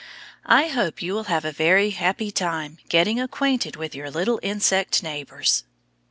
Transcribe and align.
I 0.47 0.65
hope 0.69 1.03
you 1.03 1.13
will 1.13 1.25
have 1.25 1.45
a 1.45 1.51
very 1.51 1.91
happy 1.91 2.31
time 2.31 2.79
getting 2.89 3.21
acquainted 3.21 3.75
with 3.75 3.93
your 3.93 4.09
little 4.09 4.39
insect 4.41 5.03
neighbors. 5.03 5.63